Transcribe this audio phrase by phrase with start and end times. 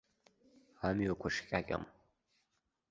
[0.87, 1.83] Амҩақәа шҟьаҟьам.